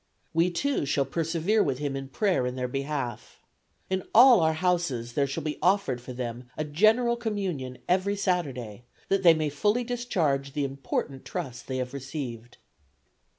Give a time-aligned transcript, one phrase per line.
[0.33, 3.39] We, too, shall persevere with him in prayer in their behalf.
[3.87, 8.85] In all our Houses there shall be offered for them a General Communion every Saturday,
[9.09, 12.57] that they may fully discharge the important trust they have received."